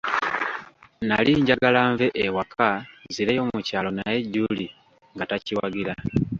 [1.01, 2.69] Nnali njagala nve ewaka
[3.09, 4.71] nzireyo mu kyalo naye Julie
[5.13, 5.93] nga takiwagira.